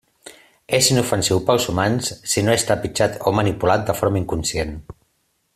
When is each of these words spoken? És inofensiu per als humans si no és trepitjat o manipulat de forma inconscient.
És 0.77 0.87
inofensiu 0.93 1.41
per 1.49 1.53
als 1.55 1.67
humans 1.73 2.09
si 2.33 2.45
no 2.47 2.55
és 2.57 2.67
trepitjat 2.71 3.21
o 3.33 3.37
manipulat 3.43 3.87
de 3.91 3.99
forma 4.03 4.23
inconscient. 4.25 4.77